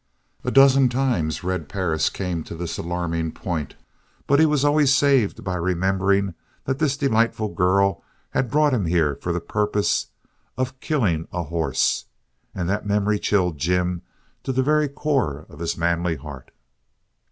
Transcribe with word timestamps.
A 0.43 0.49
dozen 0.49 0.89
times 0.89 1.43
Red 1.43 1.69
Perris 1.69 2.09
came 2.09 2.43
to 2.45 2.55
this 2.55 2.79
alarming 2.79 3.33
point, 3.33 3.75
but 4.25 4.39
he 4.39 4.47
was 4.47 4.65
always 4.65 4.95
saved 4.95 5.43
by 5.43 5.53
remembering 5.53 6.33
that 6.65 6.79
this 6.79 6.97
delightful 6.97 7.49
girl 7.49 8.01
had 8.31 8.49
brought 8.49 8.73
him 8.73 8.87
here 8.87 9.13
for 9.21 9.31
the 9.31 9.39
purpose 9.39 10.07
of 10.57 10.79
killing 10.79 11.27
a 11.31 11.43
horse. 11.43 12.05
And 12.55 12.67
that 12.67 12.83
memory 12.83 13.19
chilled 13.19 13.59
Jim 13.59 14.01
to 14.41 14.51
the 14.51 14.63
very 14.63 14.87
core 14.89 15.45
of 15.49 15.59
his 15.59 15.77
manly 15.77 16.15
heart. 16.15 16.49